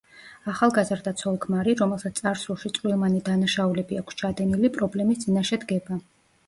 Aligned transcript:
ახალგაზრდა 0.51 1.13
ცოლ-ქმარი, 1.19 1.75
რომელსაც 1.83 2.21
წარსულში 2.23 2.73
წვრილმანი 2.79 3.23
დანაშაულები 3.29 4.01
აქვს 4.03 4.21
ჩადენილი, 4.25 4.75
პრობლემის 4.81 5.27
წინაშე 5.27 5.63
დგება. 5.67 6.03